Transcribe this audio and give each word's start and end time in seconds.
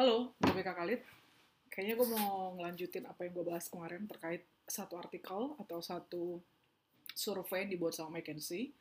Halo, 0.00 0.32
gue 0.40 0.64
Kak 0.64 0.80
Khalid. 0.80 1.04
Kayaknya 1.68 1.94
gue 2.00 2.08
mau 2.08 2.56
ngelanjutin 2.56 3.04
apa 3.04 3.20
yang 3.20 3.36
gue 3.36 3.44
bahas 3.44 3.68
kemarin 3.68 4.08
terkait 4.08 4.48
satu 4.64 4.96
artikel 4.96 5.52
atau 5.60 5.78
satu 5.84 6.40
survei 7.12 7.68
yang 7.68 7.76
dibuat 7.76 7.92
sama 7.92 8.16
McKinsey 8.16 8.72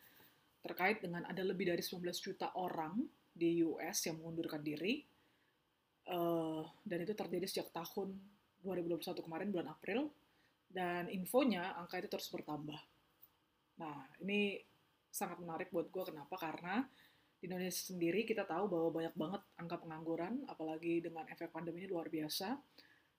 terkait 0.63 1.03
dengan 1.03 1.27
ada 1.27 1.43
lebih 1.43 1.75
dari 1.75 1.83
19 1.83 2.07
juta 2.23 2.55
orang 2.55 3.03
di 3.35 3.59
US 3.67 4.07
yang 4.07 4.15
mengundurkan 4.23 4.63
diri. 4.63 5.03
Uh, 6.07 6.63
dan 6.87 7.03
itu 7.03 7.11
terjadi 7.11 7.51
sejak 7.51 7.75
tahun 7.75 8.15
2021 8.63 9.19
kemarin, 9.19 9.51
bulan 9.51 9.75
April. 9.75 10.07
Dan 10.71 11.11
infonya, 11.11 11.75
angka 11.83 11.99
itu 11.99 12.07
terus 12.07 12.31
bertambah. 12.31 12.79
Nah, 13.83 14.07
ini 14.23 14.55
sangat 15.11 15.43
menarik 15.43 15.67
buat 15.67 15.91
gue. 15.91 16.15
Kenapa? 16.15 16.39
Karena 16.39 16.79
di 17.39 17.47
Indonesia 17.47 17.95
sendiri 17.95 18.27
kita 18.27 18.43
tahu 18.43 18.67
bahwa 18.67 18.89
banyak 18.99 19.15
banget 19.15 19.41
angka 19.55 19.79
pengangguran, 19.79 20.43
apalagi 20.51 20.99
dengan 20.99 21.23
efek 21.31 21.55
pandemi 21.55 21.87
ini 21.87 21.87
luar 21.87 22.11
biasa. 22.11 22.59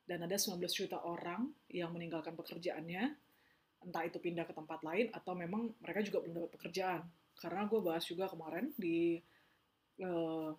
Dan 0.05 0.29
ada 0.29 0.37
19 0.37 0.61
juta 0.69 1.01
orang 1.01 1.49
yang 1.73 1.89
meninggalkan 1.97 2.37
pekerjaannya, 2.37 3.17
entah 3.81 4.05
itu 4.05 4.21
pindah 4.21 4.45
ke 4.45 4.53
tempat 4.53 4.85
lain 4.85 5.09
atau 5.17 5.33
memang 5.33 5.73
mereka 5.81 6.05
juga 6.05 6.21
belum 6.21 6.35
dapat 6.37 6.53
pekerjaan. 6.61 7.03
Karena 7.41 7.65
gue 7.65 7.81
bahas 7.81 8.05
juga 8.05 8.29
kemarin 8.29 8.69
di 8.77 9.17
uh, 10.05 10.53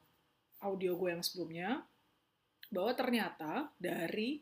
audio 0.65 0.91
gue 0.97 1.09
yang 1.13 1.21
sebelumnya, 1.21 1.85
bahwa 2.73 2.97
ternyata 2.97 3.69
dari 3.77 4.41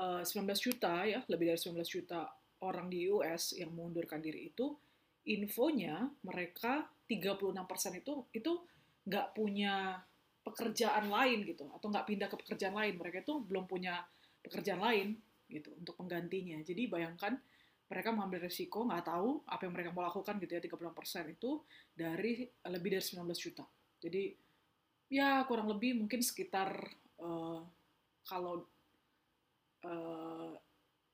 uh, 0.00 0.24
19 0.24 0.48
juta 0.56 1.04
ya, 1.04 1.20
lebih 1.28 1.52
dari 1.52 1.60
19 1.60 1.76
juta 1.84 2.24
orang 2.64 2.88
di 2.88 3.04
US 3.12 3.52
yang 3.52 3.74
mengundurkan 3.76 4.24
diri 4.24 4.48
itu, 4.48 4.72
infonya 5.22 6.10
mereka 6.26 6.90
36% 7.06 8.02
itu 8.02 8.12
itu 8.34 8.52
nggak 9.06 9.26
punya 9.34 9.98
pekerjaan 10.42 11.06
lain 11.06 11.46
gitu 11.46 11.70
atau 11.70 11.86
nggak 11.86 12.06
pindah 12.06 12.28
ke 12.30 12.36
pekerjaan 12.38 12.74
lain. 12.74 12.94
Mereka 12.98 13.22
itu 13.22 13.34
belum 13.42 13.64
punya 13.70 14.02
pekerjaan 14.42 14.82
lain 14.82 15.14
gitu 15.46 15.70
untuk 15.78 15.94
penggantinya. 15.98 16.58
Jadi 16.66 16.90
bayangkan 16.90 17.38
mereka 17.92 18.08
mengambil 18.08 18.48
resiko 18.48 18.88
nggak 18.88 19.04
tahu 19.04 19.44
apa 19.44 19.62
yang 19.68 19.74
mereka 19.76 19.90
mau 19.92 20.00
lakukan 20.00 20.40
gitu 20.40 20.52
ya 20.56 20.62
36% 20.64 21.36
itu 21.36 21.50
dari 21.92 22.48
lebih 22.66 22.90
dari 22.96 23.04
19 23.04 23.28
juta. 23.36 23.64
Jadi 24.02 24.22
ya 25.12 25.44
kurang 25.44 25.68
lebih 25.68 26.00
mungkin 26.00 26.24
sekitar 26.24 26.72
uh, 27.20 27.60
kalau 28.24 28.64
uh, 29.84 30.54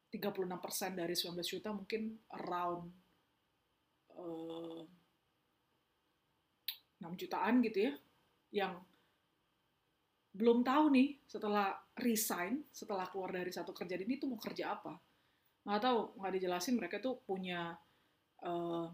36% 0.09 0.97
dari 0.97 1.12
19 1.12 1.36
juta 1.45 1.69
mungkin 1.75 2.17
around 2.33 2.89
uh, 4.19 4.83
6 6.98 7.14
jutaan 7.14 7.62
gitu 7.62 7.88
ya, 7.88 7.92
yang 8.50 8.74
belum 10.34 10.62
tahu 10.62 10.94
nih 10.94 11.19
setelah 11.27 11.74
resign, 11.98 12.62
setelah 12.70 13.11
keluar 13.11 13.34
dari 13.34 13.50
satu 13.50 13.74
kerjaan 13.74 14.06
ini 14.06 14.22
tuh 14.22 14.30
mau 14.30 14.39
kerja 14.39 14.78
apa. 14.78 14.94
Nggak 15.66 15.83
tahu, 15.83 16.00
nggak 16.20 16.33
dijelasin 16.39 16.74
mereka 16.78 16.96
tuh 17.02 17.19
punya 17.27 17.74
uh, 18.46 18.86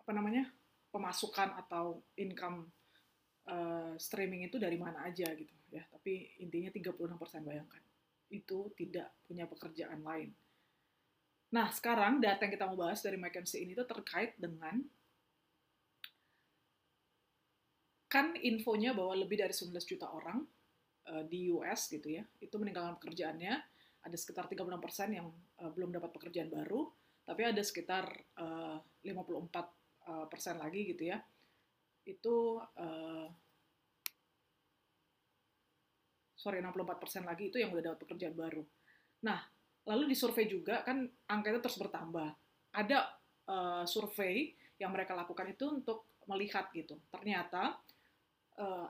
apa 0.00 0.10
namanya 0.16 0.48
pemasukan 0.88 1.52
atau 1.60 2.00
income 2.16 2.72
uh, 3.52 3.92
streaming 4.00 4.48
itu 4.48 4.56
dari 4.56 4.80
mana 4.80 5.04
aja 5.04 5.28
gitu 5.36 5.52
ya. 5.68 5.84
Tapi 5.92 6.40
intinya 6.40 6.72
36% 6.72 7.44
bayangkan 7.44 7.82
itu 8.32 8.72
tidak 8.76 9.12
punya 9.28 9.44
pekerjaan 9.44 10.00
lain. 10.04 10.32
Nah, 11.48 11.72
sekarang 11.72 12.20
data 12.20 12.44
yang 12.44 12.52
kita 12.52 12.68
mau 12.68 12.76
bahas 12.76 13.00
dari 13.00 13.16
McKinsey 13.16 13.64
ini 13.64 13.72
tuh 13.72 13.88
terkait 13.88 14.36
dengan 14.36 14.84
kan 18.08 18.36
infonya 18.40 18.96
bahwa 18.96 19.16
lebih 19.16 19.40
dari 19.40 19.52
19 19.52 19.72
juta 19.84 20.08
orang 20.08 20.44
uh, 21.08 21.24
di 21.24 21.48
US 21.52 21.88
gitu 21.88 22.08
ya, 22.08 22.24
itu 22.40 22.52
meninggalkan 22.56 22.96
pekerjaannya, 23.00 23.54
ada 24.04 24.16
sekitar 24.16 24.48
36% 24.48 25.16
yang 25.16 25.28
uh, 25.60 25.70
belum 25.72 25.92
dapat 25.92 26.12
pekerjaan 26.16 26.48
baru, 26.52 26.88
tapi 27.24 27.44
ada 27.44 27.60
sekitar 27.60 28.08
uh, 28.40 28.80
54% 29.04 29.08
uh, 30.08 30.26
persen 30.28 30.56
lagi 30.56 30.88
gitu 30.88 31.12
ya, 31.12 31.20
itu 32.08 32.60
uh, 32.60 33.28
sorry 36.32 36.64
64% 36.64 37.28
lagi 37.28 37.52
itu 37.52 37.60
yang 37.60 37.72
udah 37.72 37.92
dapat 37.92 38.00
pekerjaan 38.08 38.32
baru. 38.32 38.64
Nah, 39.28 39.57
lalu 39.88 40.12
di 40.12 40.16
survei 40.16 40.44
juga 40.44 40.84
kan 40.84 41.08
angka 41.32 41.48
itu 41.48 41.60
terus 41.64 41.80
bertambah. 41.80 42.28
Ada 42.76 43.08
uh, 43.48 43.84
survei 43.88 44.52
yang 44.76 44.92
mereka 44.92 45.16
lakukan 45.16 45.48
itu 45.48 45.64
untuk 45.66 46.06
melihat 46.28 46.68
gitu. 46.76 47.00
Ternyata 47.08 47.74
eh, 48.60 48.86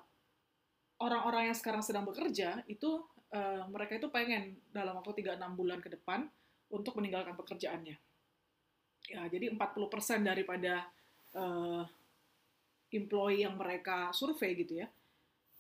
orang-orang 1.01 1.49
yang 1.49 1.57
sekarang 1.57 1.81
sedang 1.81 2.03
bekerja 2.05 2.67
itu 2.67 3.07
uh, 3.31 3.65
mereka 3.71 3.97
itu 3.97 4.11
pengen 4.11 4.59
dalam 4.75 4.99
waktu 4.99 5.23
3-6 5.23 5.39
bulan 5.55 5.79
ke 5.79 5.89
depan 5.95 6.27
untuk 6.75 6.99
meninggalkan 6.99 7.39
pekerjaannya. 7.39 7.97
Ya, 9.09 9.23
jadi 9.31 9.55
40% 9.55 9.57
daripada 10.21 10.85
uh, 11.33 11.87
employee 12.93 13.47
yang 13.47 13.57
mereka 13.57 14.13
survei 14.13 14.59
gitu 14.59 14.85
ya. 14.85 14.89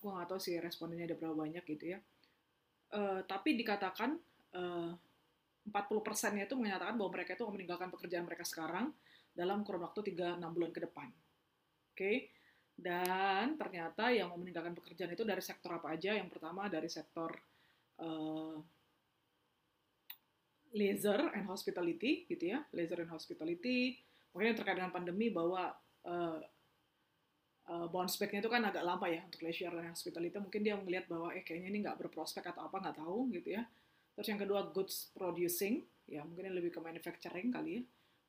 Gue 0.03 0.11
nggak 0.13 0.29
tahu 0.29 0.41
sih 0.43 0.61
respondennya 0.61 1.09
ada 1.09 1.17
berapa 1.17 1.39
banyak 1.39 1.65
gitu 1.65 1.97
ya. 1.97 1.99
Uh, 2.93 3.21
tapi 3.25 3.57
dikatakan 3.57 4.17
uh, 4.57 4.93
40%-nya 5.87 6.45
itu 6.49 6.57
menyatakan 6.59 6.95
bahwa 6.99 7.11
mereka 7.15 7.39
itu 7.39 7.45
meninggalkan 7.47 7.89
pekerjaan 7.93 8.25
mereka 8.27 8.43
sekarang 8.43 8.91
dalam 9.37 9.63
kurun 9.63 9.87
waktu 9.87 10.15
3-6 10.15 10.43
bulan 10.51 10.71
ke 10.75 10.81
depan. 10.83 11.09
Oke. 11.13 11.95
Okay? 11.95 12.17
Dan 12.79 13.59
ternyata 13.59 14.15
yang 14.15 14.31
mau 14.31 14.39
meninggalkan 14.39 14.71
pekerjaan 14.79 15.11
itu 15.11 15.27
dari 15.27 15.43
sektor 15.43 15.75
apa 15.75 15.99
aja? 15.99 16.15
Yang 16.15 16.31
pertama 16.39 16.71
dari 16.71 16.87
sektor 16.87 17.35
uh, 17.99 18.55
leisure 20.71 21.35
and 21.35 21.51
hospitality, 21.51 22.23
gitu 22.31 22.55
ya, 22.55 22.63
leisure 22.71 23.03
and 23.03 23.11
hospitality. 23.11 23.99
Mungkin 24.31 24.55
terkait 24.55 24.79
dengan 24.79 24.95
pandemi 24.95 25.27
bahwa 25.35 25.75
uh, 26.07 26.39
uh, 27.67 27.87
bounce 27.91 28.15
back-nya 28.15 28.47
itu 28.47 28.51
kan 28.53 28.63
agak 28.63 28.87
lama 28.87 29.11
ya 29.11 29.27
untuk 29.27 29.43
leisure 29.43 29.75
and 29.75 29.91
hospitality. 29.91 30.39
Mungkin 30.39 30.63
dia 30.63 30.79
melihat 30.79 31.11
bahwa 31.11 31.35
eh 31.35 31.43
kayaknya 31.43 31.69
ini 31.75 31.79
nggak 31.83 31.99
berprospek 31.99 32.47
atau 32.47 32.63
apa 32.71 32.79
nggak 32.79 32.97
tahu 33.03 33.27
gitu 33.35 33.59
ya. 33.59 33.67
Terus 34.19 34.35
yang 34.35 34.43
kedua 34.43 34.67
goods 34.75 35.15
producing, 35.15 35.87
ya 36.11 36.27
mungkin 36.27 36.51
lebih 36.51 36.75
ke 36.75 36.83
manufacturing 36.83 37.55
kali 37.55 37.79
ya 37.79 37.83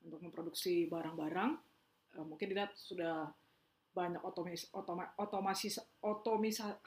untuk 0.05 0.22
memproduksi 0.22 0.85
barang-barang. 0.85 1.57
Uh, 2.13 2.25
mungkin 2.29 2.53
dilihat 2.53 2.77
sudah 2.77 3.25
banyak 3.89 4.22
otomis, 4.22 4.69
otoma, 4.69 5.09
otomasi 5.17 5.73
otomisa, 6.05 6.77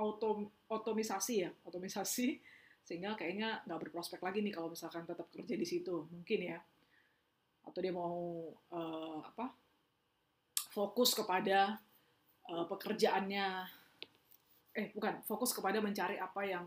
otom, 0.00 0.48
otomisasi 0.64 1.44
ya 1.44 1.52
otomisasi. 1.68 2.40
Sehingga 2.88 3.20
kayaknya 3.20 3.60
nggak 3.68 3.84
berprospek 3.84 4.24
lagi 4.24 4.40
nih 4.40 4.56
kalau 4.56 4.72
misalkan 4.72 5.04
tetap 5.04 5.28
kerja 5.28 5.52
di 5.52 5.68
situ. 5.68 6.08
Mungkin 6.08 6.40
ya. 6.48 6.56
Atau 7.68 7.84
dia 7.84 7.92
mau 7.92 8.48
uh, 8.72 9.20
apa 9.28 9.52
fokus 10.72 11.12
kepada 11.12 11.76
uh, 12.48 12.64
pekerjaannya. 12.64 13.46
Eh 14.72 14.88
bukan 14.96 15.20
fokus 15.28 15.52
kepada 15.52 15.84
mencari 15.84 16.16
apa 16.16 16.48
yang 16.48 16.64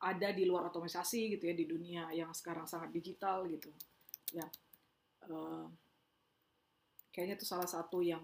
ada 0.00 0.28
di 0.34 0.44
luar 0.44 0.68
otomisasi 0.68 1.38
gitu 1.38 1.44
ya 1.48 1.54
di 1.54 1.64
dunia 1.64 2.10
yang 2.10 2.32
sekarang 2.34 2.66
sangat 2.66 2.90
digital 2.90 3.46
gitu. 3.46 3.70
Ya 4.34 4.46
uh, 5.30 5.66
kayaknya 7.14 7.38
itu 7.38 7.46
salah 7.46 7.68
satu 7.68 8.02
yang 8.02 8.22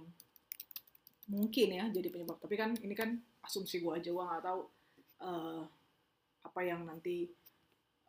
mungkin 1.30 1.68
ya 1.70 1.84
jadi 1.88 2.08
penyebab. 2.10 2.42
Tapi 2.42 2.54
kan 2.58 2.74
ini 2.82 2.94
kan 2.96 3.14
asumsi 3.46 3.80
gue 3.80 3.92
aja 3.94 4.10
gue 4.10 4.24
nggak 4.24 4.44
tahu 4.44 4.60
uh, 5.24 5.62
apa 6.44 6.60
yang 6.64 6.84
nanti 6.84 7.30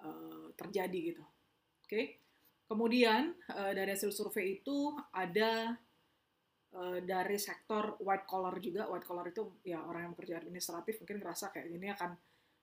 uh, 0.01 0.49
terjadi 0.57 0.99
gitu. 1.13 1.23
Oke 1.23 1.87
okay? 1.87 2.05
kemudian 2.71 3.35
uh, 3.51 3.75
dari 3.75 3.91
hasil 3.91 4.15
survei 4.15 4.63
itu 4.63 4.95
ada 5.11 5.75
uh, 6.71 6.99
dari 7.03 7.35
sektor 7.35 7.99
white 7.99 8.23
collar 8.23 8.55
juga. 8.63 8.87
White 8.87 9.03
collar 9.03 9.27
itu 9.27 9.59
ya 9.67 9.83
orang 9.83 10.07
yang 10.07 10.13
bekerja 10.15 10.39
administratif 10.39 11.03
mungkin 11.03 11.19
ngerasa 11.19 11.51
kayak 11.51 11.67
ini 11.67 11.91
akan 11.91 12.15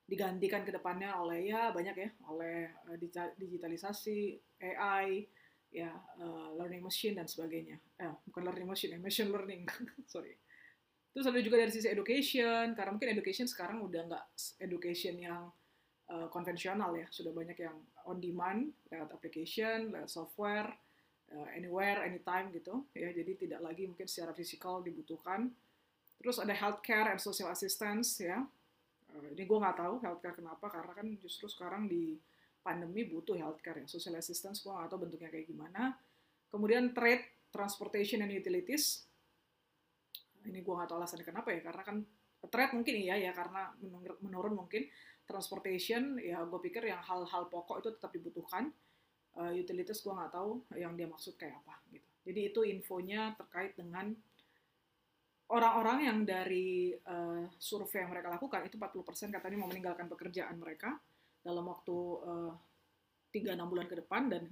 digantikan 0.08 0.64
ke 0.64 0.72
depannya 0.72 1.12
oleh 1.20 1.52
ya 1.52 1.68
banyak 1.68 1.96
ya 1.96 2.10
oleh 2.32 2.72
uh, 2.88 2.96
digitalisasi 3.36 4.40
AI 4.64 5.28
ya 5.68 5.92
uh, 6.16 6.56
learning 6.56 6.80
machine 6.80 7.12
dan 7.12 7.28
sebagainya 7.28 7.76
eh, 8.00 8.12
bukan 8.24 8.48
learning 8.48 8.64
machine 8.64 8.96
ya 8.96 9.00
machine 9.04 9.28
learning 9.28 9.68
sorry 10.12 10.32
Terus 11.18 11.34
ada 11.34 11.40
juga 11.42 11.58
dari 11.58 11.72
sisi 11.74 11.90
education, 11.90 12.78
karena 12.78 12.94
mungkin 12.94 13.10
education 13.10 13.50
sekarang 13.50 13.82
udah 13.82 14.06
nggak 14.06 14.24
education 14.62 15.18
yang 15.18 15.50
uh, 16.14 16.30
konvensional 16.30 16.94
ya, 16.94 17.10
sudah 17.10 17.34
banyak 17.34 17.58
yang 17.58 17.74
on 18.06 18.22
demand 18.22 18.70
lewat 18.92 19.10
application, 19.10 19.90
lewat 19.90 20.06
software, 20.06 20.70
uh, 21.34 21.48
anywhere, 21.58 22.06
anytime 22.06 22.54
gitu 22.54 22.86
ya. 22.94 23.10
Jadi 23.10 23.48
tidak 23.48 23.66
lagi 23.66 23.90
mungkin 23.90 24.06
secara 24.06 24.30
fisikal 24.30 24.78
dibutuhkan. 24.78 25.50
Terus 26.22 26.38
ada 26.38 26.54
healthcare 26.54 27.10
and 27.10 27.18
social 27.18 27.50
assistance 27.50 28.22
ya. 28.22 28.46
Ini 29.08 29.44
gue 29.44 29.58
nggak 29.58 29.78
tahu 29.78 29.94
healthcare 30.04 30.36
kenapa, 30.36 30.66
karena 30.68 30.92
kan 30.92 31.06
justru 31.16 31.48
sekarang 31.48 31.88
di 31.88 32.16
pandemi 32.60 33.08
butuh 33.08 33.34
healthcare 33.38 33.82
ya. 33.82 33.86
Social 33.88 34.18
assistance 34.20 34.60
gue 34.60 34.72
nggak 34.72 34.88
tahu 34.92 35.08
bentuknya 35.08 35.30
kayak 35.32 35.48
gimana. 35.48 35.96
Kemudian 36.48 36.92
trade, 36.96 37.48
transportation 37.52 38.24
and 38.24 38.32
utilities 38.32 39.08
ini 40.48 40.64
gue 40.64 40.74
gak 40.74 40.88
tahu 40.88 40.98
alasannya 41.02 41.26
kenapa 41.26 41.48
ya 41.52 41.60
karena 41.60 41.82
kan 41.84 41.96
threat 42.48 42.70
mungkin 42.72 42.94
iya 42.96 43.16
ya 43.18 43.32
karena 43.34 43.74
menurun 44.22 44.54
mungkin 44.54 44.86
transportation 45.28 46.16
ya 46.22 46.46
gue 46.46 46.60
pikir 46.62 46.88
yang 46.88 47.02
hal-hal 47.04 47.50
pokok 47.50 47.84
itu 47.84 47.88
tetap 47.98 48.10
dibutuhkan 48.14 48.72
uh, 49.36 49.52
utilities 49.52 50.00
gue 50.00 50.14
nggak 50.14 50.32
tahu 50.32 50.64
yang 50.78 50.96
dia 50.96 51.10
maksud 51.10 51.36
kayak 51.36 51.60
apa 51.66 51.76
gitu 51.92 52.08
jadi 52.24 52.40
itu 52.54 52.60
infonya 52.64 53.36
terkait 53.36 53.74
dengan 53.74 54.14
orang-orang 55.48 55.98
yang 56.04 56.18
dari 56.28 56.92
uh, 56.92 57.48
survei 57.56 58.04
yang 58.04 58.12
mereka 58.12 58.28
lakukan 58.28 58.68
itu 58.68 58.76
40% 58.76 59.32
katanya 59.32 59.56
mau 59.56 59.68
meninggalkan 59.72 60.06
pekerjaan 60.08 60.60
mereka 60.60 61.00
dalam 61.40 61.64
waktu 61.64 61.96
uh, 62.24 62.52
enam 63.38 63.70
bulan 63.70 63.86
ke 63.86 63.96
depan 63.96 64.28
dan 64.28 64.44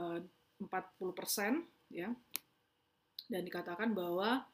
uh, 0.00 0.18
40% 0.58 1.94
ya 1.94 2.10
dan 3.26 3.42
dikatakan 3.42 3.92
bahwa 3.92 4.46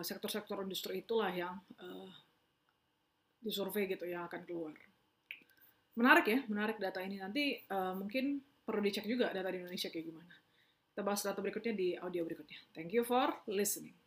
sektor-sektor 0.00 0.56
uh, 0.56 0.64
industri 0.64 1.04
itulah 1.04 1.28
yang 1.28 1.52
uh, 1.76 2.08
disurvei 3.44 3.84
gitu 3.84 4.08
yang 4.08 4.24
akan 4.24 4.48
keluar. 4.48 4.72
Menarik 6.00 6.26
ya, 6.32 6.40
menarik 6.48 6.80
data 6.80 7.04
ini 7.04 7.20
nanti 7.20 7.60
uh, 7.68 7.92
mungkin 7.92 8.40
perlu 8.64 8.80
dicek 8.80 9.04
juga 9.04 9.28
data 9.28 9.52
di 9.52 9.60
Indonesia 9.60 9.92
kayak 9.92 10.06
gimana. 10.08 10.32
Kita 10.88 11.04
bahas 11.04 11.20
data 11.20 11.44
berikutnya 11.44 11.76
di 11.76 11.92
audio 11.92 12.24
berikutnya. 12.24 12.56
Thank 12.72 12.96
you 12.96 13.04
for 13.04 13.28
listening. 13.44 13.99